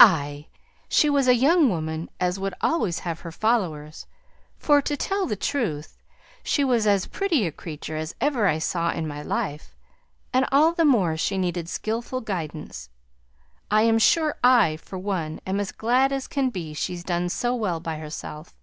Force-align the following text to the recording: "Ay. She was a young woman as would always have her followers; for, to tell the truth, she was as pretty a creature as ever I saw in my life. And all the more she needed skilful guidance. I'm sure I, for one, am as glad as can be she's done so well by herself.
"Ay. 0.00 0.46
She 0.88 1.10
was 1.10 1.28
a 1.28 1.34
young 1.34 1.68
woman 1.68 2.08
as 2.18 2.38
would 2.40 2.54
always 2.62 3.00
have 3.00 3.20
her 3.20 3.30
followers; 3.30 4.06
for, 4.56 4.80
to 4.80 4.96
tell 4.96 5.26
the 5.26 5.36
truth, 5.36 5.98
she 6.42 6.64
was 6.64 6.86
as 6.86 7.04
pretty 7.04 7.46
a 7.46 7.52
creature 7.52 7.94
as 7.96 8.14
ever 8.18 8.46
I 8.46 8.58
saw 8.58 8.92
in 8.92 9.06
my 9.06 9.20
life. 9.20 9.76
And 10.32 10.46
all 10.50 10.72
the 10.72 10.86
more 10.86 11.18
she 11.18 11.36
needed 11.36 11.68
skilful 11.68 12.22
guidance. 12.22 12.88
I'm 13.70 13.98
sure 13.98 14.38
I, 14.42 14.78
for 14.78 14.96
one, 14.96 15.38
am 15.46 15.60
as 15.60 15.70
glad 15.70 16.12
as 16.14 16.26
can 16.26 16.48
be 16.48 16.72
she's 16.72 17.04
done 17.04 17.28
so 17.28 17.54
well 17.54 17.78
by 17.78 17.98
herself. 17.98 18.54